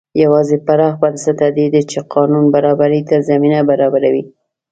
یوازې 0.23 0.57
پراخ 0.65 0.93
بنسټه 1.03 1.47
دي 1.55 1.65
چې 1.91 1.99
قانون 2.13 2.45
برابرۍ 2.53 3.01
ته 3.09 3.15
زمینه 3.29 3.59
برابروي. 3.69 4.23